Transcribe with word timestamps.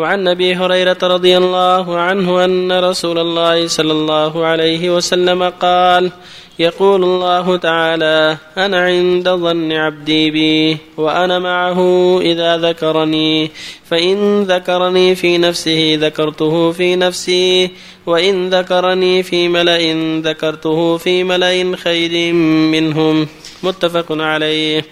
وعن 0.00 0.28
أبي 0.28 0.54
هريرة 0.54 0.96
رضي 1.02 1.36
الله 1.36 1.98
عنه 1.98 2.44
أن 2.44 2.72
رسول 2.72 3.18
الله 3.18 3.66
صلى 3.66 3.92
الله 3.92 4.46
عليه 4.46 4.96
وسلم 4.96 5.42
قال 5.42 6.10
يقول 6.58 7.04
الله 7.04 7.56
تعالى 7.56 8.36
أنا 8.56 8.80
عند 8.80 9.28
ظن 9.28 9.72
عبدي 9.72 10.30
بي 10.30 10.78
وأنا 10.96 11.38
معه 11.38 11.80
إذا 12.20 12.56
ذكرني 12.56 13.50
فإن 13.84 14.42
ذكرني 14.42 15.14
في 15.14 15.38
نفسه 15.38 15.98
ذكرته 16.00 16.72
في 16.72 16.96
نفسي 16.96 17.70
وإن 18.06 18.50
ذكرني 18.50 19.22
في 19.22 19.48
ملأ 19.48 19.80
ذكرته 20.20 20.96
في 20.96 21.24
ملأ 21.24 21.76
خير 21.76 22.32
منهم. 22.72 23.28
متفق 23.62 24.06
عليه. 24.10 24.84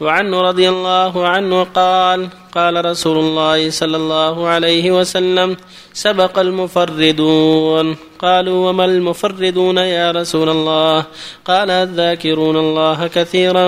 وعنه 0.00 0.40
رضي 0.40 0.68
الله 0.68 1.26
عنه 1.26 1.66
قال 1.74 2.28
قال 2.54 2.84
رسول 2.84 3.18
الله 3.18 3.70
صلى 3.70 3.96
الله 3.96 4.48
عليه 4.48 4.90
وسلم 4.90 5.56
سبق 5.92 6.38
المفردون. 6.38 7.96
قالوا 8.18 8.68
وما 8.68 8.84
المفردون 8.84 9.78
يا 9.78 10.10
رسول 10.10 10.48
الله؟ 10.48 11.04
قال 11.44 11.70
الذاكرون 11.70 12.56
الله 12.56 13.06
كثيرا 13.06 13.66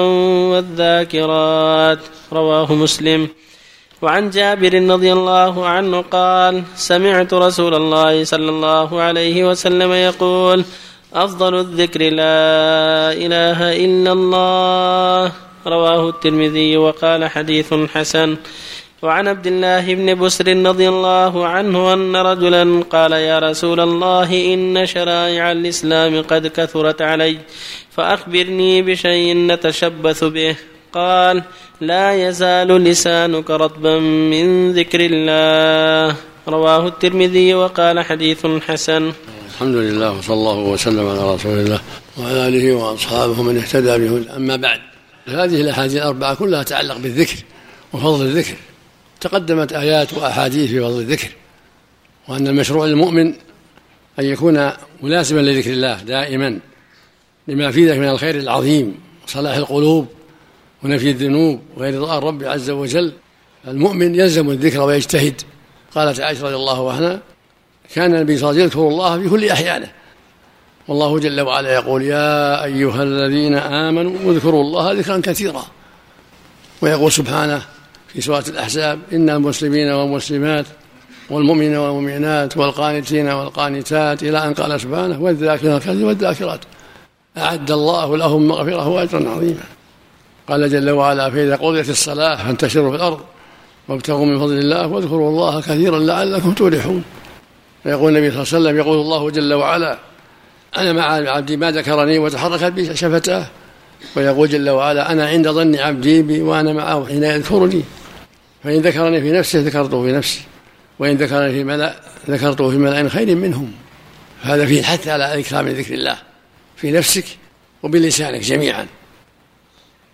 والذاكرات. 0.53 1.99
رواه 2.33 2.75
مسلم. 2.75 3.29
وعن 4.03 4.31
جابر 4.31 4.89
رضي 4.89 5.13
الله 5.13 5.67
عنه 5.67 6.01
قال 6.01 6.63
سمعت 6.77 7.35
رسول 7.35 7.75
الله 7.75 8.25
صلى 8.25 8.51
الله 8.51 9.01
عليه 9.01 9.49
وسلم 9.49 9.93
يقول 9.93 10.65
أفضل 11.15 11.55
الذكر 11.61 12.01
لا 12.01 13.13
إله 13.13 13.85
إلا 13.85 14.13
الله. 14.13 15.52
رواه 15.67 16.09
الترمذي 16.09 16.77
وقال 16.77 17.31
حديث 17.31 17.75
حسن. 17.75 18.37
وعن 19.03 19.29
عبد 19.29 19.47
الله 19.47 19.95
بن 19.95 20.15
بسر 20.15 20.47
رضي 20.47 20.89
الله 20.89 21.47
عنه 21.47 21.93
أن 21.93 22.17
رجلا 22.17 22.85
قال 22.91 23.13
يا 23.13 23.39
رسول 23.39 23.81
الله 23.81 24.55
إن 24.55 24.87
شرائع 24.87 25.53
الإسلام 25.53 26.23
قد 26.23 26.47
كثرت 26.47 27.03
علي 27.03 27.39
فأخبرني 27.91 28.83
بشيء 28.83 29.37
نتشبث 29.37 30.25
به. 30.25 30.57
قال 30.93 31.43
لا 31.81 32.29
يزال 32.29 32.69
لسانك 32.69 33.51
رطبا 33.51 33.99
من 33.99 34.73
ذكر 34.73 35.01
الله. 35.01 36.17
رواه 36.49 36.87
الترمذي 36.87 37.55
وقال 37.55 38.01
حديث 38.05 38.47
حسن. 38.47 39.13
الحمد 39.51 39.77
لله 39.77 40.19
وصلى 40.19 40.35
الله 40.35 40.59
وسلم 40.59 41.09
على 41.09 41.35
رسول 41.35 41.59
الله 41.59 41.81
وعلى 42.19 42.49
آله 42.49 42.73
وأصحابه 42.75 43.43
من 43.43 43.59
اهتدى 43.59 43.99
به 43.99 44.37
أما 44.37 44.57
بعد 44.57 44.92
هذه 45.27 45.61
الأحاديث 45.61 45.97
الأربعة 45.97 46.35
كلها 46.35 46.63
تتعلق 46.63 46.97
بالذكر 46.97 47.37
وفضل 47.93 48.27
الذكر 48.27 48.57
تقدمت 49.21 49.73
آيات 49.73 50.13
وأحاديث 50.13 50.71
في 50.71 50.81
فضل 50.81 51.01
الذكر 51.01 51.29
وأن 52.29 52.47
المشروع 52.47 52.87
للمؤمن 52.87 53.27
أن 54.19 54.25
يكون 54.25 54.71
ملازما 55.03 55.41
لذكر 55.41 55.71
الله 55.71 56.03
دائما 56.03 56.59
لما 57.49 57.71
في 57.71 57.91
ذلك 57.91 57.99
من 57.99 58.09
الخير 58.09 58.35
العظيم 58.37 58.95
وصلاح 59.27 59.57
القلوب 59.57 60.07
ونفي 60.83 61.11
الذنوب 61.11 61.61
وإرضاء 61.77 62.19
الرب 62.19 62.45
عز 62.45 62.71
وجل. 62.71 63.13
المؤمن 63.69 64.15
يلزم 64.15 64.51
الذكر 64.51 64.81
ويجتهد. 64.81 65.43
قالت 65.95 66.21
عائشة 66.21 66.43
رضي 66.45 66.55
الله 66.55 66.93
عنها 66.93 67.21
كان 67.95 68.15
النبي 68.15 68.39
صلى 68.39 68.51
الله 68.51 68.63
عليه 68.63 68.67
وسلم 68.67 68.83
يذكر 68.83 68.89
الله 68.89 69.23
في 69.23 69.29
كل 69.29 69.49
أحيانه. 69.49 69.93
والله 70.89 71.19
جل 71.19 71.41
وعلا 71.41 71.75
يقول 71.75 72.03
يا 72.03 72.65
أيها 72.65 73.03
الذين 73.03 73.55
آمنوا 73.55 74.33
اذكروا 74.33 74.63
الله 74.63 74.93
ذكرا 74.93 75.21
كثيرا. 75.25 75.65
ويقول 76.83 77.13
سبحانه 77.13 77.63
في 78.09 78.21
سورة 78.21 78.45
الأحزاب 78.49 78.99
إن 79.13 79.31
المسلمين 79.31 79.93
والمسلمات 79.93 80.67
والمؤمنين 81.31 81.77
والمؤمنات 81.77 82.57
والقانتين 82.57 83.29
والقانتات 83.29 84.23
إلى 84.23 84.47
أن 84.47 84.55
قال 84.55 84.81
سبحانه 84.81 85.23
والذاكرين 85.23 85.73
الكثير 85.73 86.07
والذاكرات. 86.07 86.61
أعد 87.39 87.71
الله 87.71 88.17
لهم 88.17 88.49
مغفرة 88.49 88.89
وأجرا 88.89 89.31
عظيما. 89.31 89.65
قال 90.49 90.71
جل 90.71 90.91
وعلا 90.91 91.31
فإذا 91.31 91.57
قضيت 91.57 91.89
الصلاة 91.89 92.37
فانتشروا 92.37 92.91
في 92.91 92.97
الأرض 92.97 93.21
وابتغوا 93.89 94.27
من 94.27 94.39
فضل 94.39 94.59
الله 94.59 94.87
واذكروا 94.87 95.31
الله 95.31 95.61
كثيرا 95.61 95.99
لعلكم 95.99 96.53
تفلحون. 96.53 97.05
ويقول 97.87 98.17
النبي 98.17 98.31
صلى 98.31 98.43
الله 98.43 98.55
عليه 98.55 98.59
وسلم 98.59 98.77
يقول 98.77 98.99
الله 98.99 99.31
جل 99.31 99.55
وعلا 99.55 99.99
أنا 100.77 100.93
مع 100.93 101.05
عبدي 101.31 101.57
ما 101.57 101.71
ذكرني 101.71 102.19
وتحركت 102.19 102.65
بي 102.65 102.97
شفتاه 102.97 103.47
ويقول 104.17 104.49
جل 104.49 104.71
وعلا 104.71 105.13
أنا 105.13 105.27
عند 105.27 105.49
ظن 105.49 105.77
عبدي 105.77 106.23
بي 106.23 106.43
وأنا 106.43 106.73
معه 106.73 107.07
حين 107.07 107.23
يذكرني 107.23 107.83
فإن 108.65 108.81
ذكرني 108.81 109.21
في 109.21 109.31
نفسه 109.31 109.61
ذكرته 109.61 110.03
في 110.03 110.13
نفسي 110.13 110.41
وإن 110.99 111.17
ذكرني 111.17 111.53
في 111.53 111.65
ملأ 111.65 112.01
ذكرته 112.29 112.71
في 112.71 112.77
ملأ 112.77 113.09
خير 113.09 113.37
منهم. 113.37 113.73
هذا 114.43 114.67
فيه 114.67 114.81
الحث 114.81 115.09
على 115.09 115.35
الإكرام 115.35 115.65
من 115.65 115.73
ذكر 115.73 115.95
الله 115.95 116.19
في 116.77 116.91
نفسك 116.91 117.25
وبلسانك 117.83 118.41
جميعا. 118.41 118.87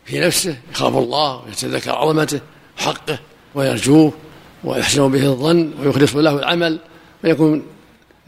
في 0.04 0.20
نفسه 0.20 0.56
يخاف 0.72 0.96
الله 0.96 1.44
ويتذكر 1.46 1.90
عظمته 1.90 2.40
وحقه 2.78 3.18
ويرجوه 3.54 4.12
ويحسن 4.64 5.10
به 5.10 5.24
الظن 5.24 5.72
ويخلص 5.80 6.16
له 6.16 6.38
العمل 6.38 6.78
ويكون 7.24 7.62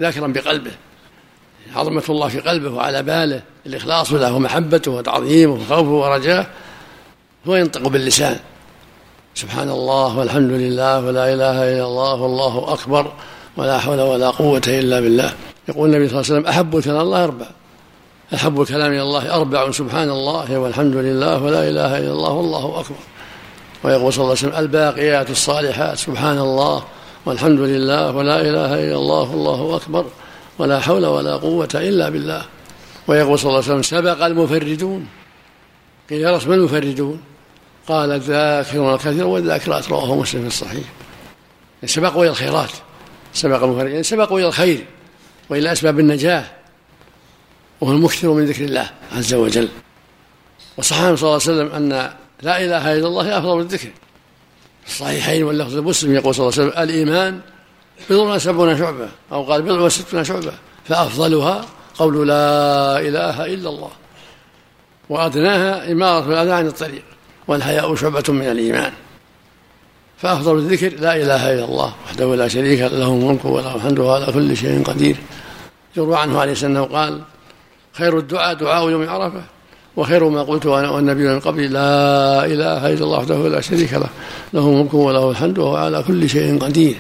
ذاكرا 0.01 0.27
بقلبه. 0.27 0.71
عظمة 1.77 2.03
الله 2.09 2.29
في 2.29 2.41
قلبه 2.41 2.71
وعلى 2.71 3.03
باله 3.03 3.43
الإخلاص 3.67 4.13
له 4.13 4.35
ومحبته 4.35 4.91
وتعظيمه 4.91 5.53
وخوفه 5.53 5.91
ورجاه 5.91 6.47
هو 7.49 7.57
ينطق 7.57 7.89
باللسان. 7.89 8.37
سبحان 9.35 9.71
الله 9.71 10.19
والحمد 10.19 10.51
لله 10.51 11.07
ولا 11.07 11.35
إله 11.35 11.73
إلا 11.73 11.85
الله 11.85 12.15
والله 12.15 12.73
أكبر 12.73 13.13
ولا 13.57 13.79
حول 13.79 14.01
ولا 14.01 14.31
قوة 14.31 14.63
إلا 14.69 15.01
بالله. 15.01 15.33
يقول 15.69 15.89
النبي 15.95 16.09
صلى 16.09 16.21
الله 16.21 16.31
عليه 16.31 16.41
وسلم 16.41 16.47
أحب 16.47 16.81
كلام 16.81 17.01
الله 17.01 17.25
أربع. 17.25 17.47
أحب 18.35 18.61
الكلام 18.61 18.93
إلى 18.93 19.03
الله 19.03 19.35
أربع 19.35 19.71
سبحان 19.71 20.11
الله 20.11 20.59
والحمد 20.59 20.97
لله 20.97 21.43
ولا 21.43 21.69
إله 21.69 21.99
إلا 21.99 22.13
الله 22.13 22.33
والله 22.33 22.81
أكبر. 22.81 22.97
ويقول 23.85 24.13
صلى 24.13 24.23
الله 24.23 24.37
عليه 24.37 24.49
وسلم 24.49 24.59
الباقيات 24.59 25.31
الصالحات 25.31 25.99
سبحان 25.99 26.39
الله 26.39 26.83
والحمد 27.27 27.61
لله 27.61 28.17
ولا 28.17 28.41
إله 28.41 28.75
إلا 28.75 28.97
الله 28.97 29.31
والله 29.31 29.77
أكبر. 29.77 30.05
ولا 30.61 30.81
حول 30.81 31.07
ولا 31.07 31.37
قوة 31.37 31.69
إلا 31.75 32.09
بالله. 32.09 32.45
ويقول 33.07 33.39
صلى 33.39 33.49
الله 33.49 33.63
عليه 33.63 33.73
وسلم 33.73 33.83
سبق 33.83 34.25
المفردون. 34.25 35.07
قيل 36.11 36.21
يا 36.21 36.37
رسول 36.37 36.55
المفردون؟ 36.55 37.21
قال 37.89 38.13
الذاكرون 38.13 38.95
الكثير 38.95 39.27
والذاكرات 39.27 39.89
رواه 39.89 40.17
مسلم 40.17 40.41
في 40.43 40.49
الصحيح. 40.49 40.85
سبقوا 41.85 42.23
إلى 42.23 42.31
الخيرات. 42.31 42.71
سبق 43.33 43.63
المفردين 43.63 44.03
سبقوا 44.03 44.39
إلى 44.39 44.49
الخير 44.49 44.85
وإلى 45.51 45.73
أسباب 45.73 46.01
النجاة. 46.01 46.45
وهو 47.81 47.93
المكثر 47.93 48.29
من 48.29 48.45
ذكر 48.45 48.65
الله 48.65 48.91
عز 49.13 49.35
وجل. 49.35 49.69
وصح 50.77 50.97
صلى 50.97 51.15
الله 51.15 51.27
عليه 51.27 51.37
وسلم 51.37 51.73
أن 51.73 51.89
لا 52.43 52.65
إله 52.65 52.93
إلا 52.93 53.07
الله 53.07 53.39
أفضل 53.39 53.61
الذكر. 53.61 53.89
الصحيحين 54.87 55.43
واللفظ 55.45 55.77
مسلم 55.77 56.15
يقول 56.15 56.35
صلى 56.35 56.49
الله 56.49 56.59
عليه 56.59 56.69
وسلم 56.69 56.83
الإيمان 56.83 57.41
بضع 58.11 58.35
وسبعون 58.35 58.79
شعبة 58.79 59.09
أو 59.33 59.43
قال 59.43 59.63
بضع 59.63 59.81
وستون 59.81 60.25
شعبة 60.25 60.53
فأفضلها 60.85 61.65
قول 61.99 62.29
لا 62.29 63.01
إله 63.01 63.47
إلا 63.47 63.69
الله. 63.69 63.91
وأدناها 65.09 65.93
إمارة 65.93 66.27
الأذى 66.27 66.53
عن 66.53 66.67
الطريق 66.67 67.03
والحياء 67.49 67.95
شعبة 67.95 68.25
من 68.29 68.43
الإيمان. 68.43 68.93
فأفضل 70.19 70.59
الذكر 70.59 71.01
لا 71.01 71.17
إله 71.17 71.53
إلا 71.53 71.65
الله 71.65 71.95
وحده 72.07 72.35
لا 72.35 72.49
شريك 72.49 72.81
له 72.81 73.09
الملك 73.09 73.45
وله 73.45 73.77
الحمد 73.77 73.99
وهو 73.99 74.13
على 74.15 74.33
كل 74.33 74.57
شيء 74.57 74.83
قدير. 74.83 75.17
يروى 75.97 76.17
عنه 76.17 76.41
عليه 76.41 76.53
السلام 76.53 76.85
قال 76.85 77.21
خير 77.93 78.19
الدعاء 78.19 78.55
دعاء 78.55 78.91
يوم 78.91 79.09
عرفة 79.09 79.43
وخير 79.97 80.29
ما 80.29 80.43
قلت 80.43 80.67
أنا 80.67 80.91
والنبي 80.91 81.29
من 81.29 81.41
قبلي 81.41 81.69
لا 81.69 82.45
إله 82.45 82.93
إلا 82.93 83.05
الله 83.05 83.19
وحده 83.19 83.49
لا 83.49 83.61
شريك 83.61 83.93
له 83.93 84.09
له 84.53 84.69
الملك 84.69 84.95
وله 84.95 85.31
الحمد 85.31 85.59
وهو 85.59 85.77
على 85.77 86.03
كل 86.03 86.29
شيء 86.29 86.59
قدير. 86.59 86.97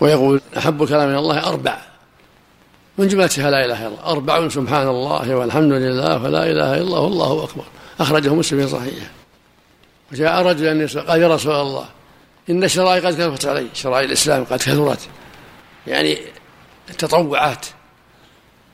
ويقول 0.00 0.40
أحب 0.58 0.82
إلى 0.82 1.18
الله 1.18 1.46
أربع. 1.46 1.78
من 2.98 3.08
جملتها 3.08 3.50
لا 3.50 3.64
إله 3.64 3.86
إلا 3.86 3.88
الله. 3.88 4.06
أربع 4.06 4.48
سبحان 4.48 4.88
الله 4.88 5.34
والحمد 5.34 5.72
لله 5.72 6.22
ولا 6.22 6.50
إله 6.50 6.74
إلا 6.74 6.80
الله 6.80 7.00
والله 7.00 7.44
أكبر. 7.44 7.64
أخرجه 8.00 8.34
مسلم 8.34 8.60
في 8.60 8.68
صحيحه. 8.68 9.10
وجاء 10.12 10.42
رجل 10.42 10.88
قال 10.88 11.22
يا 11.22 11.28
رسول 11.28 11.54
الله 11.54 11.84
إن 12.50 12.64
الشرائع 12.64 13.06
قد 13.06 13.14
كثرت 13.14 13.46
علي. 13.46 13.66
شرائع 13.74 14.04
الإسلام 14.04 14.44
قد 14.44 14.58
كثرت. 14.58 15.08
يعني 15.86 16.18
التطوعات 16.90 17.66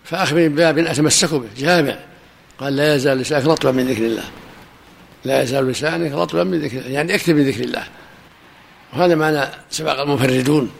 فأخبرني 0.04 0.48
بباب 0.48 0.78
أتمسك 0.78 1.34
به. 1.34 1.48
جامع. 1.56 1.96
قال 2.60 2.76
لا 2.76 2.94
يزال 2.94 3.18
لسانك 3.18 3.46
رطبا 3.46 3.72
من 3.72 3.86
ذكر 3.86 4.06
الله. 4.06 4.24
لا 5.24 5.42
يزال 5.42 5.68
لسانك 5.68 6.12
رطبا 6.12 6.44
من 6.44 6.60
ذكر 6.60 6.78
الله. 6.78 6.90
يعني 6.90 7.14
اكتب 7.14 7.34
من 7.34 7.42
ذكر 7.42 7.64
الله. 7.64 7.84
وهذا 8.92 9.14
معنى 9.14 9.40
سبق 9.70 10.00
المفردون. 10.00 10.70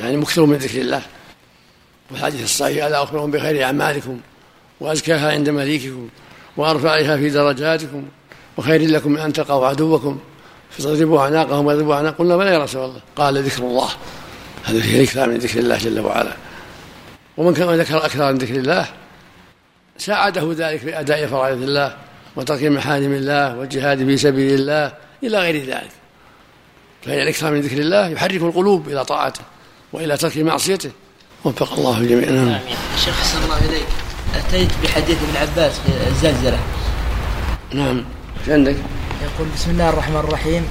يعني 0.00 0.16
مكثر 0.16 0.46
من 0.46 0.56
ذكر 0.56 0.80
الله. 0.80 1.02
والحديث 2.10 2.44
الصحيح 2.44 2.84
ألا 2.84 3.02
أخبرهم 3.02 3.30
بخير 3.30 3.64
أعمالكم 3.64 4.20
وأزكاها 4.80 5.32
عند 5.32 5.48
مليككم 5.50 6.08
وأرفعها 6.56 7.16
في 7.16 7.30
درجاتكم 7.30 8.04
وخير 8.56 8.90
لكم 8.90 9.12
من 9.12 9.18
أن 9.18 9.32
تلقوا 9.32 9.66
عدوكم 9.66 10.18
فتضربوا 10.70 11.20
أعناقهم 11.20 11.66
ويضربوا 11.66 11.94
اعناق 11.94 12.16
قلنا 12.16 12.36
بلى 12.36 12.50
يا 12.50 12.58
رسول 12.58 12.84
الله. 12.84 13.00
قال 13.16 13.42
ذكر 13.42 13.62
الله. 13.62 13.88
هذا 14.64 14.80
فيه 14.80 14.96
الاكثار 14.96 15.28
من 15.28 15.36
ذكر 15.36 15.58
الله 15.58 15.78
جل 15.78 16.00
وعلا. 16.00 16.32
ومن 17.36 17.54
كان 17.54 17.68
ذكر 17.68 18.04
أكثر 18.04 18.32
من 18.32 18.38
ذكر 18.38 18.54
الله 18.54 18.88
ساعده 19.98 20.52
ذلك 20.52 20.80
في 20.80 21.00
أداء 21.00 21.26
فرائض 21.26 21.62
الله 21.62 21.96
وترك 22.36 22.62
محارم 22.62 23.12
الله 23.12 23.58
والجهاد 23.58 24.06
في 24.06 24.16
سبيل 24.16 24.54
الله 24.54 24.92
إلى 25.22 25.38
غير 25.38 25.64
ذلك. 25.64 25.90
فإن 27.04 27.22
الإكثار 27.22 27.52
من 27.52 27.60
ذكر 27.60 27.78
الله 27.78 28.08
يحرك 28.08 28.42
القلوب 28.42 28.88
إلى 28.88 29.04
طاعته. 29.04 29.40
وإلى 29.94 30.16
ترك 30.16 30.38
معصيته. 30.38 30.90
وفق 31.44 31.72
الله 31.72 31.98
الجميع. 31.98 32.30
نعم. 32.30 32.48
آمين. 32.48 32.76
شيخ 33.04 33.20
حسن 33.20 33.38
الله 33.44 33.58
إليك. 33.58 33.86
أتيت 34.34 34.68
بحديث 34.82 35.18
ابن 35.22 35.36
عباس 35.36 35.72
في 35.72 36.08
الزلزلة. 36.08 36.58
نعم. 37.74 38.04
إيش 38.40 38.48
عندك؟ 38.48 38.76
يقول 39.22 39.48
بسم 39.56 39.70
الله 39.70 39.88
الرحمن 39.88 40.16
الرحيم. 40.16 40.68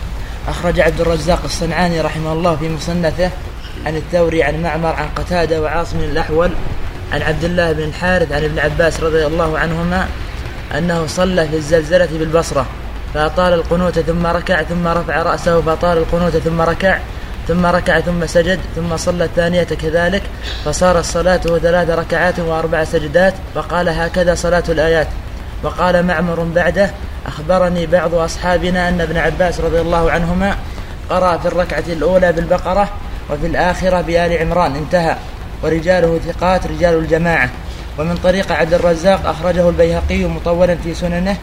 أخرج 0.47 0.79
عبد 0.79 1.01
الرزاق 1.01 1.41
الصنعاني 1.43 2.01
رحمه 2.01 2.33
الله 2.33 2.55
في 2.55 2.69
مصنفه 2.69 3.31
عن 3.85 3.95
الثوري 3.95 4.43
عن 4.43 4.61
معمر 4.61 4.93
عن 4.93 5.09
قتادة 5.15 5.61
وعاصم 5.61 5.99
الأحول 5.99 6.51
عن 7.11 7.21
عبد 7.21 7.43
الله 7.43 7.71
بن 7.71 7.83
الحارث 7.83 8.31
عن 8.31 8.43
ابن 8.43 8.59
عباس 8.59 8.99
رضي 8.99 9.25
الله 9.25 9.59
عنهما 9.59 10.07
أنه 10.77 11.07
صلى 11.07 11.47
في 11.47 11.55
الزلزلة 11.55 12.09
بالبصرة 12.11 12.65
فأطال 13.13 13.53
القنوت 13.53 13.99
ثم 13.99 14.25
ركع 14.25 14.63
ثم 14.63 14.87
رفع 14.87 15.21
رأسه 15.23 15.61
فأطال 15.61 15.97
القنوت 15.97 16.37
ثم 16.37 16.61
ركع. 16.61 16.99
ثم 17.47 17.65
ركع 17.65 17.99
ثم 17.99 18.25
سجد 18.25 18.59
ثم 18.75 18.97
صلى 18.97 19.25
الثانية 19.25 19.63
كذلك 19.63 20.23
فصارت 20.65 21.05
صلاته 21.05 21.59
ثلاث 21.59 21.89
ركعات 21.89 22.39
وأربع 22.39 22.83
سجدات 22.83 23.33
فقال 23.55 23.89
هكذا 23.89 24.35
صلاة 24.35 24.63
الآيات. 24.69 25.07
وقال 25.63 26.05
معمر 26.05 26.43
بعده 26.43 26.91
أخبرني 27.25 27.85
بعض 27.85 28.15
أصحابنا 28.15 28.89
أن 28.89 29.01
ابن 29.01 29.17
عباس 29.17 29.59
رضي 29.59 29.81
الله 29.81 30.11
عنهما 30.11 30.55
قرأ 31.09 31.37
في 31.37 31.47
الركعة 31.47 31.83
الأولى 31.87 32.31
بالبقرة 32.31 32.89
وفي 33.29 33.47
الآخرة 33.47 34.01
بآل 34.01 34.37
عمران 34.37 34.75
انتهى. 34.75 35.15
ورجاله 35.63 36.19
ثقات 36.27 36.67
رجال 36.67 36.93
الجماعة. 36.93 37.49
ومن 37.99 38.17
طريق 38.23 38.51
عبد 38.51 38.73
الرزاق 38.73 39.25
أخرجه 39.25 39.69
البيهقي 39.69 40.23
مطولا 40.23 40.75
في 40.75 40.93
سننه. 40.93 41.37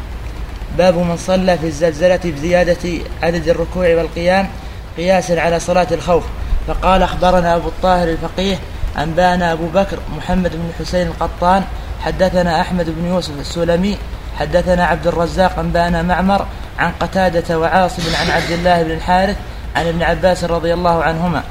باب 0.79 0.94
من 0.94 1.17
صلى 1.17 1.58
في 1.58 1.67
الزلزلة 1.67 2.20
بزيادة 2.25 2.88
عدد 3.23 3.49
الركوع 3.49 3.94
والقيام. 3.94 4.49
قياسا 4.96 5.40
على 5.40 5.60
صلاة 5.60 5.87
الخوف. 5.92 6.25
فقال 6.66 7.02
أخبرنا 7.02 7.56
أبو 7.56 7.69
الطاهر 7.69 8.08
الفقيه 8.08 8.58
أنبأنا 8.98 9.52
أبو 9.52 9.66
بكر 9.66 9.98
محمد 10.16 10.50
بن 10.50 10.70
حسين 10.78 11.06
القطان 11.06 11.64
حدثنا 12.00 12.60
أحمد 12.60 12.87
بن 12.90 13.06
يوسف 13.06 13.40
السلمي 13.40 13.98
حدثنا 14.38 14.87
عبد 14.87 15.06
الرزاق 15.06 15.58
أنبأنا 15.58 16.02
معمر 16.02 16.46
عن 16.78 16.92
قتادة 17.00 17.58
وعاصم 17.58 18.02
عن 18.20 18.31
عبد 18.31 18.50
الله 18.50 18.82
بن 18.82 18.90
الحارث 18.90 19.37
عن 19.76 19.87
ابن 19.87 20.02
عباس 20.02 20.44
رضي 20.44 20.75
الله 20.75 21.02
عنهما 21.02 21.43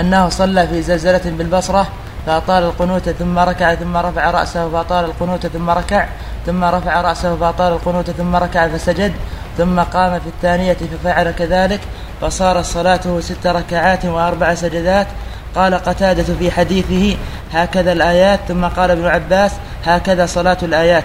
أنه 0.00 0.28
صلى 0.28 0.66
في 0.68 0.82
زلزلة 0.82 1.22
بالبصرة 1.24 1.88
فأطال 2.26 2.62
القنوت 2.62 3.08
ثم 3.08 3.38
ركع 3.38 3.74
ثم 3.74 3.96
رفع 3.96 4.30
رأسه 4.30 4.70
فأطال 4.70 5.04
القنوت 5.04 5.46
ثم 5.46 5.70
ركع 5.70 6.06
ثم 6.46 6.64
رفع 6.64 7.00
رأسه 7.00 7.36
فأطال 7.36 7.72
القنوت 7.72 8.10
ثم 8.10 8.36
ركع 8.36 8.68
فسجد. 8.68 9.12
ثم 9.60 9.80
قام 9.80 10.20
في 10.20 10.26
الثانية 10.26 10.76
ففعل 11.02 11.30
كذلك 11.30 11.80
فصارت 12.20 12.64
صلاته 12.64 13.20
ست 13.20 13.46
ركعات 13.46 14.04
وأربع 14.04 14.54
سجدات. 14.54 15.06
قال 15.54 15.74
قتادة 15.74 16.34
في 16.38 16.50
حديثه 16.50 17.16
هكذا 17.52 17.92
الآيات. 17.92 18.40
ثم 18.48 18.64
قال 18.64 18.90
ابن 18.90 19.06
عباس 19.06 19.52
هكذا 19.84 20.26
صلاة 20.26 20.56
الآيات. 20.62 21.04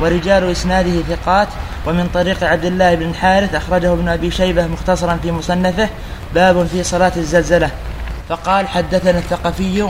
ورجال 0.00 0.50
إسناده 0.50 1.02
ثقات. 1.16 1.48
ومن 1.86 2.08
طريق 2.14 2.44
عبد 2.44 2.64
الله 2.64 2.94
بن 2.94 3.10
الحارث 3.10 3.54
أخرجه 3.54 3.92
ابن 3.92 4.08
أبي 4.08 4.30
شيبة 4.30 4.66
مختصرا 4.66 5.18
في 5.22 5.32
مصنفه 5.32 5.88
باب 6.34 6.66
في 6.66 6.82
صلاة 6.82 7.12
الزلزلة. 7.16 7.70
فقال 8.28 8.68
حدثنا 8.68 9.18
الثقفي 9.18 9.88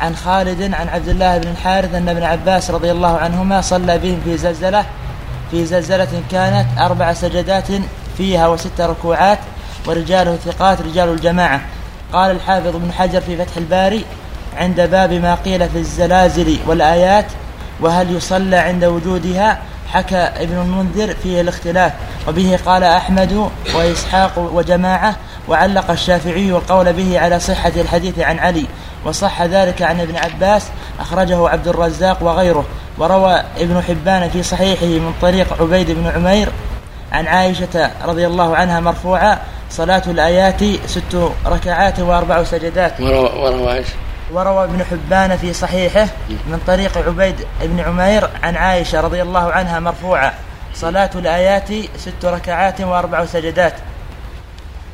عن 0.00 0.16
خالد 0.16 0.74
عن 0.74 0.88
عبد 0.88 1.08
الله 1.08 1.38
بن 1.38 1.48
الحارث 1.48 1.94
أن 1.94 2.08
ابن 2.08 2.22
عباس 2.22 2.70
رضي 2.70 2.90
الله 2.90 3.18
عنهما 3.18 3.60
صلى 3.60 3.98
بهم 3.98 4.20
في 4.24 4.36
زلزلة 4.36 4.84
في 5.54 5.66
زلزلة 5.66 6.22
كانت 6.30 6.66
أربع 6.78 7.12
سجدات 7.12 7.66
فيها 8.16 8.48
وست 8.48 8.80
ركوعات 8.80 9.38
ورجاله 9.86 10.36
ثقات 10.36 10.82
رجال 10.82 11.08
الجماعة. 11.08 11.60
قال 12.12 12.30
الحافظ 12.30 12.66
ابن 12.66 12.92
حجر 12.92 13.20
في 13.20 13.36
فتح 13.36 13.56
الباري 13.56 14.04
عند 14.56 14.80
باب 14.80 15.12
ما 15.12 15.34
قيل 15.34 15.68
في 15.68 15.78
الزلازل 15.78 16.58
والآيات 16.66 17.24
وهل 17.80 18.16
يصلى 18.16 18.56
عند 18.56 18.84
وجودها؟ 18.84 19.58
حكى 19.92 20.16
ابن 20.16 20.58
المنذر 20.58 21.14
فيه 21.22 21.40
الاختلاف. 21.40 21.92
وبه 22.28 22.58
قال 22.66 22.84
أحمد 22.84 23.50
وإسحاق 23.74 24.38
وجماعة 24.38 25.16
وعلق 25.48 25.90
الشافعي 25.90 26.50
القول 26.50 26.92
به 26.92 27.20
على 27.20 27.40
صحة 27.40 27.72
الحديث 27.76 28.18
عن 28.18 28.38
علي 28.38 28.66
وصح 29.04 29.42
ذلك 29.42 29.82
عن 29.82 30.00
ابن 30.00 30.16
عباس 30.16 30.62
أخرجه 31.00 31.48
عبد 31.48 31.68
الرزاق 31.68 32.22
وغيره. 32.22 32.64
وروى 32.98 33.42
ابن 33.58 33.82
حبان 33.82 34.30
في 34.30 34.42
صحيحه 34.42 34.86
من 34.86 35.14
طريق 35.22 35.62
عبيد 35.62 35.90
بن 35.90 36.06
عمير 36.06 36.48
عن 37.12 37.26
عائشة 37.26 37.90
رضي 38.04 38.26
الله 38.26 38.56
عنها 38.56 38.80
مرفوعة 38.80 39.40
صلاة 39.70 40.02
الآيات 40.06 40.60
ست 40.86 41.30
ركعات 41.46 42.00
وأربع 42.00 42.44
سجدات. 42.44 43.00
وروى 43.00 43.30
وروى 43.38 43.74
إيش؟ 43.74 43.86
وروى 44.32 44.64
ابن 44.64 44.84
حبان 44.84 45.36
في 45.36 45.52
صحيحه 45.52 46.08
من 46.28 46.60
طريق 46.66 46.98
عبيد 46.98 47.46
بن 47.62 47.80
عمير 47.80 48.30
عن 48.42 48.56
عائشة 48.56 49.00
رضي 49.00 49.22
الله 49.22 49.52
عنها 49.52 49.80
مرفوعة 49.80 50.34
صلاة 50.74 51.10
الآيات 51.14 51.68
ست 51.96 52.24
ركعات 52.24 52.80
وأربع 52.80 53.24
سجدات. 53.24 53.74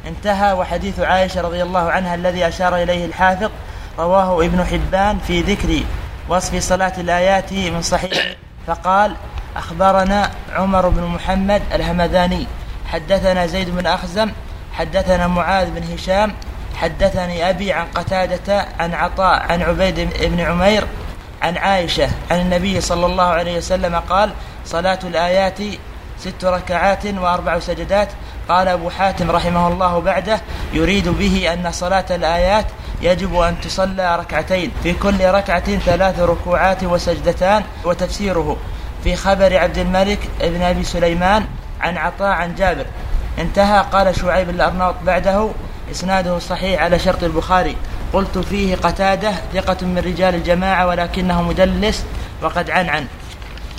انتهى 0.06 0.52
وحديث 0.52 1.00
عائشة 1.00 1.40
رضي 1.40 1.62
الله 1.62 1.90
عنها 1.90 2.14
الذي 2.14 2.48
أشار 2.48 2.82
إليه 2.82 3.04
الحافظ 3.04 3.50
رواه 3.98 4.44
ابن 4.44 4.64
حبان 4.64 5.18
في 5.26 5.40
ذكر 5.40 5.82
وصف 6.30 6.62
صلاة 6.62 6.92
الآيات 6.98 7.52
من 7.52 7.82
صحيح. 7.82 8.34
فقال 8.66 9.16
أخبرنا 9.56 10.30
عمر 10.52 10.88
بن 10.88 11.02
محمد 11.02 11.62
الهمذاني 11.74 12.46
حدثنا 12.86 13.46
زيد 13.46 13.70
بن 13.70 13.86
أخزم 13.86 14.30
حدثنا 14.72 15.26
معاذ 15.26 15.70
بن 15.70 15.94
هشام 15.94 16.34
حدثني 16.76 17.50
أبي 17.50 17.72
عن 17.72 17.86
قتادة 17.94 18.66
عن 18.80 18.94
عطاء 18.94 19.52
عن 19.52 19.62
عبيد 19.62 20.10
بن 20.20 20.40
عمير 20.40 20.86
عن 21.42 21.56
عائشة 21.56 22.08
عن 22.30 22.40
النبي 22.40 22.80
صلى 22.80 23.06
الله 23.06 23.28
عليه 23.28 23.56
وسلم 23.56 23.96
قال 23.96 24.32
صلاة 24.64 24.98
الآيات 25.04 25.58
ست 26.18 26.44
ركعات 26.44 27.06
وأربع 27.06 27.58
سجدات. 27.58 28.08
قال 28.48 28.68
أبو 28.68 28.90
حاتم 28.90 29.30
رحمه 29.30 29.68
الله 29.68 30.00
بعده 30.00 30.40
يريد 30.72 31.08
به 31.08 31.52
أن 31.52 31.72
صلاة 31.72 32.04
الآيات 32.10 32.66
يجب 33.02 33.40
أن 33.40 33.60
تصلى 33.60 34.16
ركعتين 34.16 34.70
في 34.82 34.92
كل 34.92 35.24
ركعة 35.24 35.78
ثلاث 35.78 36.20
ركوعات 36.20 36.84
وسجدتان 36.84 37.62
وتفسيره 37.84 38.56
في 39.04 39.16
خبر 39.16 39.56
عبد 39.56 39.78
الملك 39.78 40.18
بن 40.40 40.62
أبي 40.62 40.84
سليمان 40.84 41.46
عن 41.80 41.96
عطاء 41.96 42.28
عن 42.28 42.54
جابر. 42.54 42.86
انتهى 43.38 43.84
قال 43.92 44.16
شعيب 44.16 44.50
الأرناط 44.50 44.94
بعده. 45.06 45.50
إسناده 45.90 46.38
صحيح 46.38 46.82
على 46.82 46.98
شرط 46.98 47.24
البخاري. 47.24 47.76
قلت 48.12 48.38
فيه 48.38 48.76
قتادة 48.76 49.32
ثقة 49.54 49.86
من 49.86 49.98
رجال 49.98 50.34
الجماعة 50.34 50.86
ولكنه 50.86 51.42
مدلس 51.42 52.04
وقد 52.42 52.70
عن 52.70 52.88
عن 52.88 53.06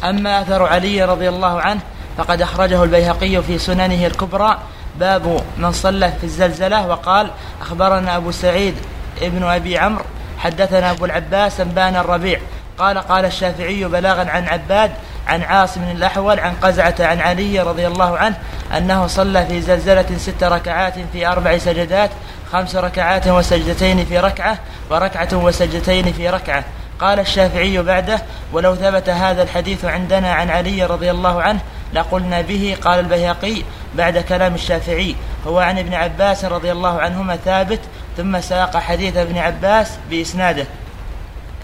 أما 0.04 0.42
أثر 0.42 0.68
علي 0.68 1.04
رضي 1.06 1.30
الله 1.30 1.62
عنه 1.62 1.80
فقد 2.18 2.42
أخرجه 2.42 2.84
البيهقي 2.84 3.44
في 3.44 3.58
سننه 3.58 4.08
الكبرى. 4.08 4.58
باب 5.00 5.44
من 5.58 5.72
صلى 5.72 6.12
في 6.12 6.24
الزلزلة 6.24 6.88
وقال 6.88 7.32
أخبرنا 7.62 8.18
أبو 8.18 8.32
سعيد 8.32 8.76
ابن 9.22 9.44
أبي 9.44 9.78
عمرو 9.78 10.04
حدثنا 10.38 10.92
أبو 10.92 11.06
العباس 11.06 11.60
أنبان 11.60 11.96
الربيع 11.96 12.40
قال 12.78 12.98
قال 12.98 13.26
الشافعي 13.26 13.84
بلاغا 13.84 14.30
عن 14.30 14.48
عباد 14.48 14.92
عن 15.28 15.44
عاصم 15.44 15.84
الأحول 15.84 16.40
عن 16.40 16.54
قزعة 16.62 16.96
عن 17.00 17.20
علي 17.20 17.60
رضي 17.60 17.88
الله 17.88 18.18
عنه 18.18 18.36
أنه 18.78 19.08
صلى 19.08 19.46
في 19.46 19.62
زلزلة 19.62 20.18
ست 20.18 20.44
ركعات 20.44 20.94
في 21.14 21.28
أربع 21.28 21.58
سجدات 21.58 22.10
خمس 22.52 22.76
ركعات 22.76 23.28
وسجدتين 23.28 24.06
في 24.06 24.20
ركعة 24.20 24.58
وركعة 24.90 25.30
وسجدتين 25.34 26.14
في 26.14 26.30
ركعة. 26.30 26.64
قال 27.00 27.20
الشافعي 27.20 27.82
بعده 27.82 28.22
ولو 28.54 28.76
ثبت 28.76 29.10
هذا 29.10 29.44
الحديث 29.44 29.86
عندنا 29.86 30.34
عن 30.34 30.50
علي 30.50 30.86
رضي 30.86 31.12
الله 31.12 31.42
عنه 31.42 31.60
لقلنا 31.94 32.42
به. 32.42 32.78
قال 32.82 33.00
البيهقي 33.00 33.64
بعد 33.96 34.18
كلام 34.18 34.56
الشافعي. 34.56 35.16
هو 35.48 35.60
عن 35.60 35.78
ابن 35.78 35.94
عباس 35.94 36.46
رضي 36.46 36.72
الله 36.72 37.02
عنهما 37.02 37.36
ثابت 37.36 37.80
ثم 38.18 38.42
ساق 38.42 38.78
حديث 38.78 39.18
ابن 39.18 39.38
عباس 39.38 39.92
بإسناده. 40.10 40.66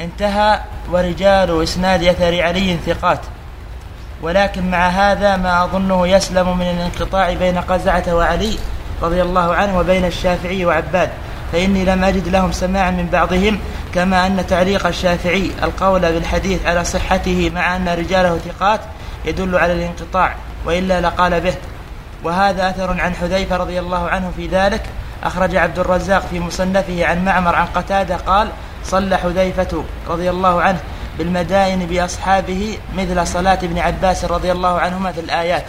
انتهى 0.02 0.60
ورجال 0.92 1.64
إسناد 1.64 2.04
أثر 2.04 2.42
علي 2.42 2.78
ثقات. 2.86 3.20
ولكن 4.22 4.72
مع 4.72 4.88
هذا 4.88 5.38
ما 5.38 5.64
أظنه 5.64 6.08
يسلم 6.08 6.58
من 6.58 6.66
الانقطاع 6.66 7.34
بين 7.34 7.58
قزعة 7.58 8.16
وعلي 8.16 8.58
رضي 9.02 9.22
الله 9.22 9.56
عنه 9.56 9.78
وبين 9.78 10.06
الشافعي 10.06 10.66
وعباد. 10.66 11.10
فإني 11.52 11.86
لم 11.86 12.04
أجد 12.04 12.28
لهم 12.28 12.52
سماعا 12.52 12.92
من 12.92 13.08
بعضهم 13.12 13.60
كما 13.94 14.28
أن 14.28 14.48
تعليق 14.48 14.88
الشافعي 14.88 15.52
القول 15.64 16.02
بالحديث 16.02 16.66
على 16.66 16.84
صحته 16.84 17.52
مع 17.56 17.76
أن 17.76 17.90
رجاله 17.90 18.38
ثقات 18.38 18.80
يدل 19.26 19.56
على 19.56 19.74
الانقطاع 19.74 20.36
وإلا 20.66 21.02
لقال 21.02 21.42
به. 21.42 21.54
وهذا 22.24 22.70
أثر 22.70 23.02
عن 23.02 23.16
حذيفة 23.16 23.58
رضي 23.58 23.80
الله 23.80 24.10
عنه 24.10 24.32
في 24.36 24.48
ذلك 24.48 24.82
أخرج 25.24 25.56
عبد 25.56 25.80
الرزاق 25.80 26.28
في 26.32 26.40
مصنفه 26.40 27.06
عن 27.06 27.26
معمر 27.26 27.56
عن 27.56 27.66
قتادة 27.66 28.16
قال 28.16 28.50
صلى 28.84 29.18
حذيفة 29.18 29.84
رضي 30.08 30.30
الله 30.30 30.62
عنه 30.62 30.80
بالمدائن 31.18 31.86
بأصحابه 31.86 32.78
مثل 32.96 33.28
صلاة 33.28 33.60
ابن 33.64 33.80
عباس 33.80 34.26
رضي 34.26 34.52
الله 34.52 34.80
عنهما 34.80 35.12
في 35.12 35.20
الآيات. 35.20 35.64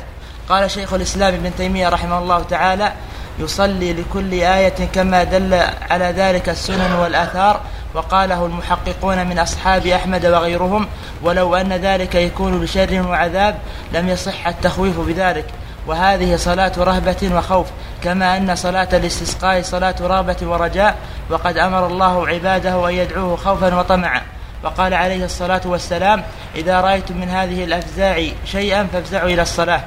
قال 0.48 0.70
شيخ 0.70 0.94
الإسلام 0.94 1.34
ابن 1.34 1.50
تيمية 1.56 1.88
رحمه 1.88 2.18
الله 2.18 2.42
تعالى 2.42 2.92
يصلي 3.38 3.92
لكل 3.92 4.32
آية 4.32 4.88
كما 4.94 5.24
دل 5.24 5.54
على 5.90 6.04
ذلك 6.04 6.48
السنن 6.48 6.92
والآثار 6.92 7.60
وقاله 7.94 8.46
المحققون 8.46 9.26
من 9.26 9.38
أصحاب 9.38 9.86
أحمد 9.86 10.26
وغيرهم 10.26 10.86
ولو 11.22 11.56
أن 11.56 11.72
ذلك 11.72 12.14
يكون 12.14 12.60
بشر 12.60 13.06
وعذاب 13.08 13.58
لم 13.92 14.08
يصح 14.08 14.46
التخويف 14.46 15.00
بذلك. 15.00 15.44
وهذه 15.88 16.36
صلاة 16.36 16.72
رهبة 16.78 17.30
وخوف 17.36 17.66
كما 18.04 18.36
أن 18.36 18.56
صلاة 18.56 18.88
الاستسقاء 18.92 19.62
صلاة 19.62 19.94
رغبة 20.00 20.36
ورجاء 20.42 20.96
وقد 21.30 21.58
أمر 21.58 21.86
الله 21.86 22.28
عباده 22.28 22.88
أن 22.88 22.94
يدعوه 22.94 23.36
خوفا 23.36 23.74
وطمعا. 23.74 24.22
وقال 24.64 24.94
عليه 24.94 25.24
الصلاة 25.24 25.60
والسلام 25.64 26.22
إذا 26.56 26.80
رأيتم 26.80 27.16
من 27.16 27.28
هذه 27.28 27.64
الأفزاع 27.64 28.24
شيئا 28.44 28.86
فافزعوا 28.92 29.28
إلى 29.28 29.42
الصلاة. 29.42 29.80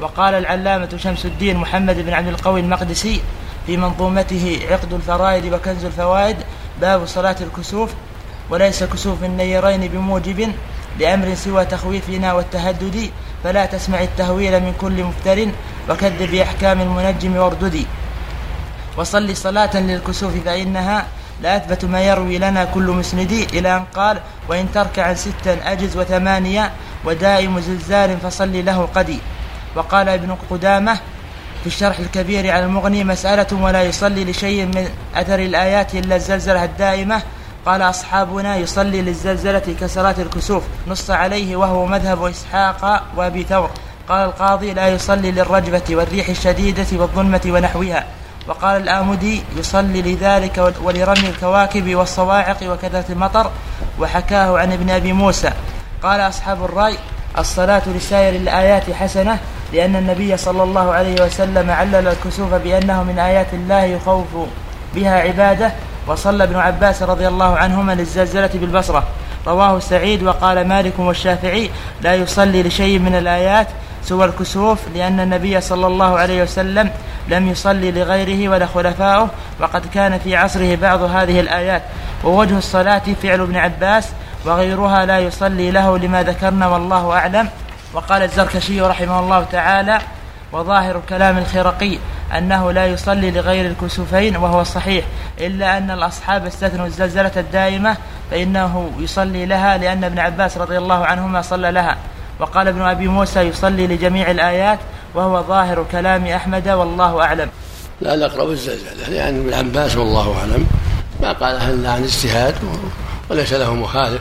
وقال 0.00 0.34
العلامة 0.34 0.88
شمس 0.96 1.26
الدين 1.26 1.56
محمد 1.56 1.98
بن 1.98 2.12
عبد 2.12 2.28
القوي 2.28 2.60
المقدسي 2.60 3.20
في 3.66 3.76
منظومته 3.76 4.60
عقد 4.70 4.92
الفرائد 4.92 5.52
وكنز 5.52 5.84
الفوائد 5.84 6.36
باب 6.80 7.06
صلاة 7.06 7.36
الكسوف 7.40 7.94
وليس 8.50 8.84
كسوف 8.84 9.24
النيرين 9.24 9.88
بموجب 9.88 10.52
لأمر 10.98 11.34
سوى 11.34 11.64
تخويفنا 11.64 12.32
والتهدد 12.32 13.10
فلا 13.44 13.66
تسمع 13.66 14.00
التهويل 14.02 14.60
من 14.60 14.74
كل 14.80 15.04
مفتر 15.04 15.48
وكذب 15.90 16.30
بأحكام 16.30 16.80
المنجم 16.80 17.36
وارددي 17.36 17.86
وصل 18.96 19.36
صلاة 19.36 19.80
للكسوف 19.80 20.32
فإنها 20.44 21.06
لأثبت 21.42 21.84
ما 21.84 22.02
يروي 22.02 22.38
لنا 22.38 22.64
كل 22.64 22.82
مسند. 22.82 23.32
إلى 23.52 23.76
أن 23.76 23.84
قال 23.94 24.20
وإن 24.48 24.72
ترك 24.74 24.98
عن 24.98 25.14
ستا 25.14 25.72
أجز 25.72 25.96
وثمانية 25.96 26.72
ودائم 27.04 27.60
زلزال 27.60 28.18
فصل 28.20 28.64
له 28.64 28.88
قدي 28.94 29.18
وقال 29.74 30.08
ابن 30.08 30.36
قدامة 30.50 30.94
في 31.60 31.66
الشرح 31.66 31.98
الكبير 31.98 32.50
على 32.50 32.64
المغني 32.64 33.04
مسألة 33.04 33.46
ولا 33.52 33.82
يصلي 33.82 34.24
لشيء 34.24 34.66
من 34.66 34.88
أثر 35.14 35.38
الآيات 35.38 35.94
إلا 35.94 36.16
الزلزلة 36.16 36.64
الدائمة 36.64 37.22
قال 37.66 37.82
أصحابنا 37.82 38.56
يصلي 38.56 39.02
للزلزلة 39.02 39.76
كسرات 39.80 40.20
الكسوف 40.20 40.62
نص 40.88 41.10
عليه 41.10 41.56
وهو 41.56 41.86
مذهب 41.86 42.24
إسحاق 42.24 43.02
وأبي 43.16 43.42
ثور. 43.42 43.70
قال 44.08 44.28
القاضي 44.28 44.74
لا 44.74 44.88
يصلي 44.88 45.30
للرجبة 45.30 45.82
والريح 45.90 46.28
الشديدة 46.28 46.86
والظلمة 46.92 47.40
ونحوها. 47.46 48.04
وقال 48.48 48.82
الآمدي 48.82 49.42
يصلي 49.56 50.02
لذلك 50.02 50.74
ولرمي 50.82 51.28
الكواكب 51.28 51.94
والصواعق 51.94 52.56
وكثرة 52.62 53.04
المطر. 53.10 53.50
وحكاه 53.98 54.58
عن 54.58 54.72
ابن 54.72 54.90
أبي 54.90 55.12
موسى. 55.12 55.52
قال 56.02 56.20
أصحاب 56.20 56.64
الرأي 56.64 56.96
الصلاة 57.38 57.82
لسائر 57.96 58.36
الآيات 58.36 58.90
حسنة 58.90 59.38
لأن 59.72 59.96
النبي 59.96 60.36
صلى 60.36 60.62
الله 60.62 60.92
عليه 60.92 61.24
وسلم 61.24 61.70
علل 61.70 62.08
الكسوف 62.08 62.54
بأنه 62.54 63.02
من 63.02 63.18
آيات 63.18 63.54
الله 63.54 63.82
يخوف 63.84 64.26
بها 64.94 65.20
عباده. 65.20 65.72
وصلى 66.06 66.44
ابن 66.44 66.56
عباس 66.56 67.02
رضي 67.02 67.28
الله 67.28 67.56
عنهما 67.56 67.92
للزلزلة 67.92 68.50
بالبصرة. 68.54 69.04
رواه 69.46 69.78
سعيد 69.78 70.22
وقال 70.22 70.68
مالك 70.68 70.98
والشافعي 70.98 71.70
لا 72.00 72.14
يصلي 72.14 72.62
لشيء 72.62 72.98
من 72.98 73.14
الآيات 73.14 73.66
سوى 74.04 74.24
الكسوف 74.24 74.78
لأن 74.94 75.20
النبي 75.20 75.60
صلى 75.60 75.86
الله 75.86 76.18
عليه 76.18 76.42
وسلم 76.42 76.90
لم 77.28 77.48
يصلي 77.48 77.92
لغيره 77.92 78.48
ولا 78.48 78.66
خلفائه 78.66 79.28
وقد 79.60 79.86
كان 79.94 80.18
في 80.18 80.36
عصره 80.36 80.76
بعض 80.76 81.02
هذه 81.02 81.40
الآيات. 81.40 81.82
ووجه 82.24 82.58
الصلاة 82.58 83.02
فعل 83.22 83.40
ابن 83.40 83.56
عباس 83.56 84.08
وغيرها 84.44 85.06
لا 85.06 85.18
يصلي 85.18 85.70
له 85.70 85.98
لما 85.98 86.22
ذكرنا 86.22 86.68
والله 86.68 87.12
أعلم. 87.12 87.48
وقال 87.94 88.22
الزركشي 88.22 88.80
رحمه 88.80 89.20
الله 89.20 89.46
تعالى 89.52 89.98
وظاهر 90.52 91.00
كلام 91.08 91.38
الخرقي 91.38 91.98
أنه 92.38 92.72
لا 92.72 92.86
يصلي 92.86 93.30
لغير 93.30 93.66
الكسوفين 93.66 94.36
وهو 94.36 94.60
الصحيح 94.60 95.04
إلا 95.40 95.78
أن 95.78 95.90
الأصحاب 95.90 96.46
استثنوا 96.46 96.86
الزلزلة 96.86 97.32
الدائمة 97.36 97.96
فإنه 98.30 98.90
يصلي 98.98 99.46
لها 99.46 99.78
لأن 99.78 100.04
ابن 100.04 100.18
عباس 100.18 100.58
رضي 100.58 100.78
الله 100.78 101.06
عنهما 101.06 101.42
صلى 101.42 101.72
لها. 101.72 101.96
وقال 102.40 102.68
ابن 102.68 102.82
أبي 102.82 103.08
موسى 103.08 103.40
يصلي 103.40 103.86
لجميع 103.86 104.30
الآيات 104.30 104.78
وهو 105.14 105.42
ظاهر 105.42 105.86
كلام 105.92 106.26
أحمد 106.26 106.68
والله 106.68 107.22
أعلم. 107.22 107.48
لا 108.00 108.14
الأقرب 108.14 108.50
الزلزلة 108.50 109.08
لأن 109.08 109.40
ابن 109.40 109.54
عباس 109.54 109.96
والله 109.96 110.38
أعلم. 110.38 110.66
ما 111.20 111.32
قالها 111.32 111.70
إلا 111.70 111.92
عن 111.92 112.02
اجتهاد 112.02 112.54
وليس 113.30 113.52
له 113.52 113.74
مخالف. 113.74 114.20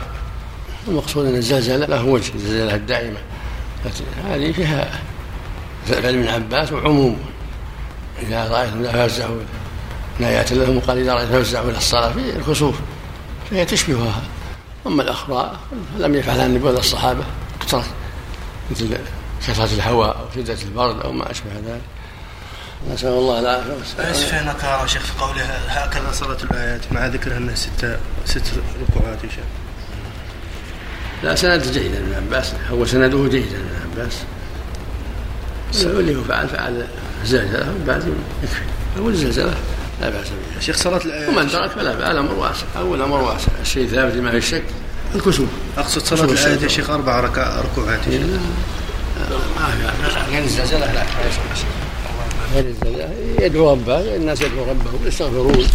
المقصود 0.88 1.26
أن 1.26 1.36
الزلزلة 1.36 1.86
له 1.86 2.06
وجه 2.06 2.36
الزلزلة 2.36 2.76
الدائمة. 2.76 3.18
هذه 4.30 4.52
فيها 4.52 4.88
فعل 5.86 6.06
ابن 6.06 6.28
عباس 6.28 6.72
وعموم 6.72 7.18
إذا 8.22 8.48
رأيتم 8.48 8.84
لا 8.84 8.92
فافزعوا 8.92 9.40
من 10.20 10.26
آيات 10.26 10.52
الله 10.52 10.78
وقال 10.78 10.98
إذا 10.98 11.14
رأيتم 11.14 11.32
فافزعوا 11.32 11.70
إلى 11.70 11.78
الصلاة 11.78 12.12
في 12.12 12.36
الكسوف 12.36 12.76
فهي 13.52 13.66
تشبهها. 13.66 14.22
أما 14.88 15.04
الأخرى 15.04 15.60
لم 15.98 16.16
يفعلها 16.16 16.46
النبي 16.46 16.66
ولا 16.66 16.80
الصحابة 16.80 17.24
كثرة 17.62 17.86
مثل 18.72 18.98
كثرة 19.48 19.74
الهواء 19.74 20.18
أو 20.18 20.26
شدة 20.36 20.58
البرد 20.64 21.00
أو 21.02 21.12
ما 21.12 21.32
أشبه 21.32 21.52
ذلك. 21.68 21.82
نسأل 22.94 23.10
الله 23.10 23.40
العافية 23.40 24.08
أيش 24.08 24.18
في 24.18 24.36
نكارة 24.36 24.86
شيخ 24.86 25.02
في 25.02 25.20
قولها 25.20 25.86
هكذا 25.86 26.12
صلاة 26.12 26.38
الآيات 26.52 26.82
مع 26.92 27.08
ذكرها 27.08 27.38
أنها 27.38 27.56
ست 27.56 28.00
ست 28.26 28.44
ركوعات 28.82 29.24
يا 29.24 29.30
شيخ؟ 29.30 29.44
لا 31.24 31.36
سند 31.36 31.62
جيد 31.62 31.96
ابن 31.96 32.14
عباس. 32.14 32.54
هو 32.72 32.86
سنده 32.86 33.30
جيد 33.30 33.54
ابن 33.54 33.92
عباس. 33.92 34.14
واللي 35.86 36.16
هو 36.16 36.24
فعل 36.24 36.48
فعل 36.48 36.88
الزلزلة 37.24 37.74
بعد 37.88 38.14
يكفي. 38.44 38.62
أو 38.98 39.10
الزلزلة 39.10 39.54
لا 40.02 40.10
بأس 40.10 40.28
بها. 40.28 40.62
شيخ 40.62 40.88
الآيات 40.88 41.30
ومن 41.30 41.50
ترك 41.50 41.72
فلا 41.72 41.94
بأس 41.94 42.12
الأمر 42.12 42.34
واسع. 42.34 42.66
أو 42.78 42.96
الأمر 42.96 43.22
واسع. 43.22 43.52
الشيء 43.62 43.88
ثابت 43.88 44.16
ما 44.16 44.32
في 44.32 44.38
الشك 44.38 44.64
الكسوف 45.16 45.50
أقصد 45.78 46.02
صلاة 46.02 46.32
الآيات 46.32 46.62
يا 46.62 46.68
شيخ 46.68 46.90
أربع 46.90 47.20
ركع 47.20 47.62
ركوعات 47.62 48.08
يا 48.08 48.12
شيخ. 48.12 48.26
ما 49.60 49.68
في 50.28 50.32
غير 50.32 50.44
الزلزلة 50.44 50.94
لا. 50.94 51.04
غير 52.54 52.66
الزلزلة. 52.66 53.10
يدعو 53.40 53.72
ربه 53.72 54.16
الناس 54.16 54.42
يدعو 54.42 54.64
ربهم 54.64 55.00
يستغفرون. 55.06 55.68